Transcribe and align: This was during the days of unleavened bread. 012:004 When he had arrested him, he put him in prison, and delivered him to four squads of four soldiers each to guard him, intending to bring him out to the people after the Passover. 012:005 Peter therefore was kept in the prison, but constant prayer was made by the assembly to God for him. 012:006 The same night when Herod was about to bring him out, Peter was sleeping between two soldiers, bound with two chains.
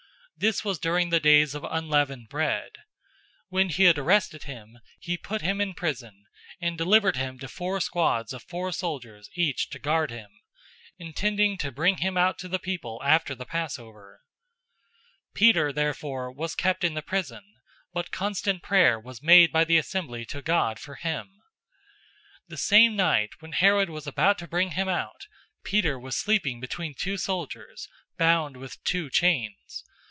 This 0.37 0.65
was 0.65 0.79
during 0.79 1.11
the 1.11 1.19
days 1.19 1.53
of 1.53 1.63
unleavened 1.65 2.27
bread. 2.27 2.71
012:004 2.73 2.81
When 3.49 3.69
he 3.69 3.83
had 3.83 3.99
arrested 3.99 4.43
him, 4.45 4.79
he 4.99 5.15
put 5.15 5.43
him 5.43 5.61
in 5.61 5.75
prison, 5.75 6.25
and 6.59 6.75
delivered 6.75 7.15
him 7.15 7.37
to 7.37 7.47
four 7.47 7.79
squads 7.79 8.33
of 8.33 8.41
four 8.41 8.71
soldiers 8.71 9.29
each 9.35 9.69
to 9.69 9.77
guard 9.77 10.09
him, 10.09 10.31
intending 10.97 11.59
to 11.59 11.71
bring 11.71 11.97
him 11.97 12.17
out 12.17 12.39
to 12.39 12.47
the 12.47 12.57
people 12.57 12.99
after 13.03 13.35
the 13.35 13.45
Passover. 13.45 14.21
012:005 15.35 15.35
Peter 15.35 15.71
therefore 15.71 16.31
was 16.31 16.55
kept 16.55 16.83
in 16.83 16.95
the 16.95 17.03
prison, 17.03 17.43
but 17.93 18.09
constant 18.09 18.63
prayer 18.63 18.99
was 18.99 19.21
made 19.21 19.51
by 19.51 19.63
the 19.63 19.77
assembly 19.77 20.25
to 20.25 20.41
God 20.41 20.79
for 20.79 20.95
him. 20.95 21.27
012:006 22.47 22.47
The 22.47 22.57
same 22.57 22.95
night 22.95 23.29
when 23.41 23.51
Herod 23.51 23.91
was 23.91 24.07
about 24.07 24.39
to 24.39 24.47
bring 24.47 24.71
him 24.71 24.89
out, 24.89 25.27
Peter 25.63 25.99
was 25.99 26.17
sleeping 26.17 26.59
between 26.59 26.95
two 26.95 27.17
soldiers, 27.17 27.87
bound 28.17 28.57
with 28.57 28.83
two 28.83 29.11
chains. 29.11 29.83